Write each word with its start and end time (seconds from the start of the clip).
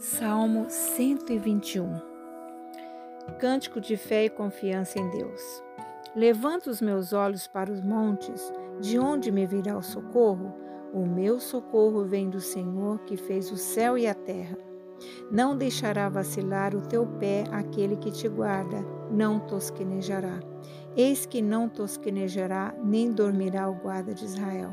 Salmo 0.00 0.66
121 0.68 2.00
Cântico 3.40 3.80
de 3.80 3.96
fé 3.96 4.26
e 4.26 4.30
confiança 4.30 4.96
em 4.96 5.10
Deus. 5.10 5.42
Levanto 6.14 6.70
os 6.70 6.80
meus 6.80 7.12
olhos 7.12 7.48
para 7.48 7.72
os 7.72 7.80
montes, 7.82 8.52
de 8.80 8.96
onde 8.96 9.32
me 9.32 9.44
virá 9.44 9.76
o 9.76 9.82
socorro? 9.82 10.54
O 10.94 11.04
meu 11.04 11.40
socorro 11.40 12.04
vem 12.04 12.30
do 12.30 12.40
Senhor 12.40 13.00
que 13.00 13.16
fez 13.16 13.50
o 13.50 13.56
céu 13.56 13.98
e 13.98 14.06
a 14.06 14.14
terra. 14.14 14.56
Não 15.32 15.56
deixará 15.56 16.08
vacilar 16.08 16.76
o 16.76 16.82
teu 16.82 17.04
pé 17.04 17.42
aquele 17.50 17.96
que 17.96 18.12
te 18.12 18.28
guarda, 18.28 18.80
não 19.10 19.40
tosquenejará. 19.40 20.38
Eis 20.96 21.26
que 21.26 21.42
não 21.42 21.68
tosquenejará, 21.68 22.72
nem 22.84 23.10
dormirá 23.10 23.68
o 23.68 23.74
guarda 23.74 24.14
de 24.14 24.24
Israel. 24.24 24.70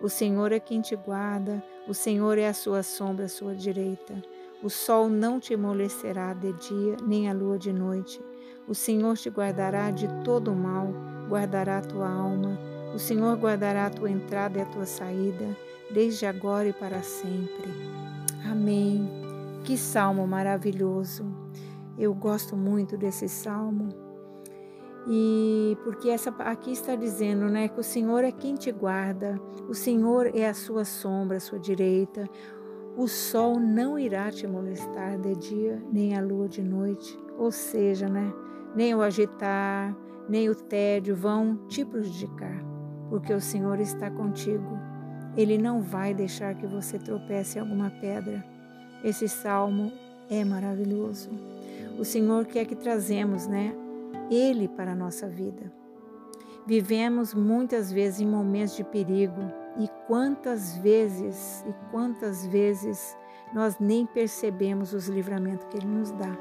O 0.00 0.08
Senhor 0.08 0.52
é 0.52 0.60
quem 0.60 0.80
te 0.80 0.94
guarda, 0.94 1.60
o 1.88 1.92
Senhor 1.92 2.38
é 2.38 2.46
a 2.46 2.54
sua 2.54 2.84
sombra 2.84 3.26
à 3.26 3.28
sua 3.28 3.54
direita. 3.54 4.14
O 4.62 4.68
sol 4.68 5.08
não 5.08 5.40
te 5.40 5.54
amolecerá 5.54 6.34
de 6.34 6.52
dia, 6.52 6.96
nem 7.06 7.30
a 7.30 7.32
lua 7.32 7.58
de 7.58 7.72
noite. 7.72 8.22
O 8.68 8.74
Senhor 8.74 9.16
te 9.16 9.30
guardará 9.30 9.90
de 9.90 10.06
todo 10.22 10.52
o 10.52 10.56
mal, 10.56 10.92
guardará 11.28 11.78
a 11.78 11.82
tua 11.82 12.10
alma. 12.10 12.58
O 12.94 12.98
Senhor 12.98 13.36
guardará 13.38 13.86
a 13.86 13.90
tua 13.90 14.10
entrada 14.10 14.58
e 14.58 14.62
a 14.62 14.66
tua 14.66 14.84
saída, 14.84 15.56
desde 15.90 16.26
agora 16.26 16.68
e 16.68 16.72
para 16.74 17.02
sempre. 17.02 17.70
Amém. 18.44 19.08
Que 19.64 19.78
salmo 19.78 20.26
maravilhoso. 20.26 21.24
Eu 21.98 22.12
gosto 22.12 22.54
muito 22.54 22.98
desse 22.98 23.28
salmo. 23.28 23.88
E 25.08 25.76
porque 25.84 26.10
essa 26.10 26.30
aqui 26.40 26.72
está 26.72 26.94
dizendo, 26.94 27.46
né, 27.46 27.68
que 27.68 27.80
o 27.80 27.82
Senhor 27.82 28.22
é 28.22 28.30
quem 28.30 28.54
te 28.54 28.70
guarda, 28.70 29.40
o 29.68 29.74
Senhor 29.74 30.30
é 30.34 30.46
a 30.46 30.54
sua 30.54 30.84
sombra, 30.84 31.38
a 31.38 31.40
sua 31.40 31.58
direita. 31.58 32.28
O 33.00 33.08
sol 33.08 33.58
não 33.58 33.98
irá 33.98 34.30
te 34.30 34.46
molestar 34.46 35.18
de 35.18 35.34
dia, 35.34 35.82
nem 35.90 36.14
a 36.14 36.20
lua 36.20 36.46
de 36.46 36.62
noite. 36.62 37.18
Ou 37.38 37.50
seja, 37.50 38.06
né? 38.10 38.30
Nem 38.76 38.94
o 38.94 39.00
agitar, 39.00 39.96
nem 40.28 40.50
o 40.50 40.54
tédio 40.54 41.16
vão 41.16 41.56
te 41.66 41.82
prejudicar, 41.82 42.62
porque 43.08 43.32
o 43.32 43.40
Senhor 43.40 43.80
está 43.80 44.10
contigo. 44.10 44.78
Ele 45.34 45.56
não 45.56 45.80
vai 45.80 46.12
deixar 46.12 46.54
que 46.54 46.66
você 46.66 46.98
tropece 46.98 47.56
em 47.56 47.62
alguma 47.62 47.88
pedra. 47.88 48.44
Esse 49.02 49.26
salmo 49.30 49.90
é 50.28 50.44
maravilhoso. 50.44 51.30
O 51.98 52.04
Senhor 52.04 52.44
quer 52.44 52.66
que 52.66 52.76
trazemos, 52.76 53.46
né? 53.46 53.74
Ele 54.30 54.68
para 54.68 54.92
a 54.92 54.94
nossa 54.94 55.26
vida. 55.26 55.72
Vivemos 56.66 57.32
muitas 57.32 57.90
vezes 57.90 58.20
em 58.20 58.26
momentos 58.26 58.76
de 58.76 58.84
perigo, 58.84 59.40
e 59.78 59.88
quantas 60.06 60.76
vezes 60.76 61.64
e 61.68 61.72
quantas 61.90 62.46
vezes 62.46 63.16
nós 63.54 63.78
nem 63.78 64.06
percebemos 64.06 64.92
os 64.92 65.08
livramentos 65.08 65.66
que 65.66 65.76
Ele 65.76 65.86
nos 65.86 66.10
dá. 66.12 66.36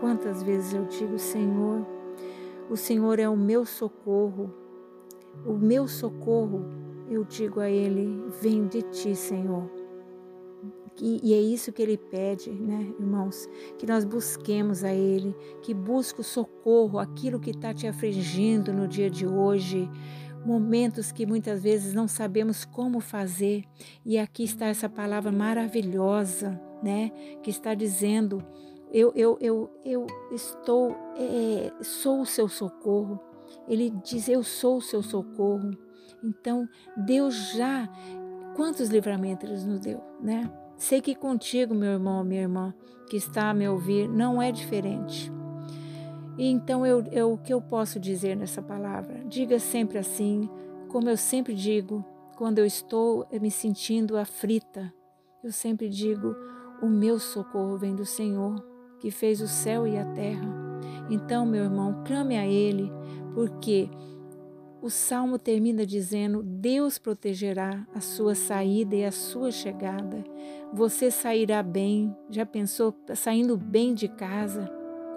Quantas 0.00 0.42
vezes 0.42 0.74
eu 0.74 0.84
digo, 0.84 1.18
Senhor, 1.18 1.86
o 2.70 2.76
Senhor 2.76 3.18
é 3.18 3.28
o 3.28 3.36
meu 3.36 3.64
socorro, 3.64 4.52
o 5.44 5.54
meu 5.54 5.86
socorro, 5.86 6.64
eu 7.08 7.24
digo 7.24 7.60
a 7.60 7.70
Ele, 7.70 8.24
vem 8.40 8.66
de 8.66 8.82
Ti, 8.82 9.14
Senhor. 9.14 9.70
E, 11.00 11.20
e, 11.22 11.34
é 11.34 11.38
isso 11.38 11.72
que 11.72 11.82
ele 11.82 11.98
pede, 11.98 12.50
né, 12.50 12.94
irmãos? 12.98 13.46
Que 13.76 13.86
nós 13.86 14.02
busquemos 14.02 14.82
a 14.82 14.92
Ele, 14.92 15.36
que 15.60 15.74
busque 15.74 16.20
o 16.20 16.24
socorro, 16.24 16.98
aquilo 16.98 17.38
que 17.38 17.50
está 17.50 17.74
te 17.74 17.86
afligindo 17.86 18.72
no 18.72 18.88
dia 18.88 19.10
de 19.10 19.26
hoje, 19.26 19.90
momentos 20.46 21.10
que 21.10 21.26
muitas 21.26 21.62
vezes 21.62 21.92
não 21.92 22.06
sabemos 22.06 22.64
como 22.64 23.00
fazer. 23.00 23.64
E 24.04 24.16
aqui 24.16 24.44
está 24.44 24.66
essa 24.66 24.88
palavra 24.88 25.32
maravilhosa, 25.32 26.60
né? 26.82 27.10
Que 27.42 27.50
está 27.50 27.74
dizendo: 27.74 28.42
eu, 28.92 29.12
eu, 29.16 29.36
eu, 29.40 29.70
eu 29.84 30.06
estou, 30.30 30.96
é, 31.16 31.72
sou 31.82 32.20
o 32.20 32.26
seu 32.26 32.48
socorro. 32.48 33.20
Ele 33.68 33.90
diz: 34.04 34.28
Eu 34.28 34.42
sou 34.42 34.78
o 34.78 34.82
seu 34.82 35.02
socorro. 35.02 35.76
Então, 36.22 36.68
Deus 36.96 37.52
já, 37.52 37.88
quantos 38.54 38.88
livramentos 38.88 39.50
Ele 39.50 39.64
nos 39.64 39.80
deu, 39.80 40.00
né? 40.20 40.50
Sei 40.76 41.00
que 41.00 41.14
contigo, 41.14 41.74
meu 41.74 41.92
irmão, 41.92 42.22
minha 42.22 42.42
irmã, 42.42 42.74
que 43.08 43.16
está 43.16 43.50
a 43.50 43.54
me 43.54 43.68
ouvir, 43.68 44.08
não 44.08 44.40
é 44.40 44.52
diferente. 44.52 45.32
E 46.38 46.50
então 46.50 46.84
eu, 46.84 47.02
eu, 47.10 47.32
o 47.32 47.38
que 47.38 47.52
eu 47.52 47.60
posso 47.60 47.98
dizer 47.98 48.36
nessa 48.36 48.60
palavra? 48.60 49.22
Diga 49.26 49.58
sempre 49.58 49.98
assim, 49.98 50.48
como 50.88 51.08
eu 51.08 51.16
sempre 51.16 51.54
digo, 51.54 52.04
quando 52.36 52.58
eu 52.58 52.66
estou 52.66 53.26
me 53.40 53.50
sentindo 53.50 54.16
aflita, 54.16 54.92
eu 55.42 55.50
sempre 55.50 55.88
digo: 55.88 56.36
o 56.82 56.86
meu 56.86 57.18
socorro 57.18 57.78
vem 57.78 57.94
do 57.94 58.04
Senhor, 58.04 58.62
que 59.00 59.10
fez 59.10 59.40
o 59.40 59.48
céu 59.48 59.86
e 59.86 59.96
a 59.96 60.04
terra. 60.12 60.54
Então, 61.08 61.46
meu 61.46 61.64
irmão, 61.64 62.02
clame 62.04 62.36
a 62.36 62.46
Ele, 62.46 62.92
porque 63.32 63.88
o 64.82 64.90
salmo 64.90 65.38
termina 65.38 65.86
dizendo: 65.86 66.42
Deus 66.42 66.98
protegerá 66.98 67.86
a 67.94 68.00
sua 68.00 68.34
saída 68.34 68.94
e 68.94 69.04
a 69.04 69.12
sua 69.12 69.50
chegada. 69.50 70.22
Você 70.72 71.10
sairá 71.10 71.62
bem. 71.62 72.14
Já 72.28 72.44
pensou 72.44 72.94
saindo 73.14 73.56
bem 73.56 73.94
de 73.94 74.08
casa? 74.08 74.70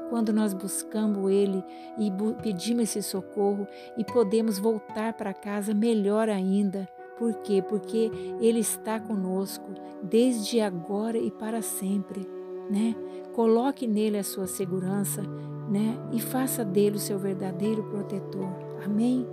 Quando 0.09 0.33
nós 0.33 0.53
buscamos 0.53 1.31
Ele 1.31 1.63
e 1.97 2.11
pedimos 2.41 2.83
esse 2.83 3.03
socorro 3.03 3.67
e 3.97 4.03
podemos 4.03 4.57
voltar 4.57 5.13
para 5.13 5.33
casa 5.33 5.73
melhor 5.73 6.29
ainda. 6.29 6.87
Por 7.17 7.33
quê? 7.41 7.61
Porque 7.61 8.11
Ele 8.39 8.59
está 8.59 8.99
conosco 8.99 9.69
desde 10.01 10.59
agora 10.61 11.17
e 11.17 11.29
para 11.29 11.61
sempre, 11.61 12.27
né? 12.69 12.95
Coloque 13.33 13.85
nele 13.85 14.17
a 14.17 14.23
sua 14.23 14.47
segurança, 14.47 15.21
né? 15.69 15.97
E 16.11 16.19
faça 16.19 16.65
dele 16.65 16.95
o 16.95 16.99
seu 16.99 17.19
verdadeiro 17.19 17.83
protetor. 17.83 18.49
Amém? 18.83 19.27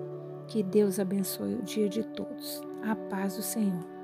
Que 0.47 0.63
Deus 0.63 0.99
abençoe 0.99 1.55
o 1.55 1.63
dia 1.63 1.89
de 1.89 2.05
todos. 2.05 2.63
A 2.83 2.95
paz 2.95 3.37
do 3.37 3.43
Senhor. 3.43 3.96